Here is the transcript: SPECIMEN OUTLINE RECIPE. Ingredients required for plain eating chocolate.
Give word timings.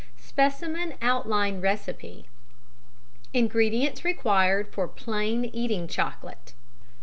SPECIMEN 0.17 0.95
OUTLINE 1.03 1.61
RECIPE. 1.61 2.25
Ingredients 3.35 4.03
required 4.03 4.67
for 4.73 4.87
plain 4.87 5.45
eating 5.45 5.87
chocolate. 5.87 6.55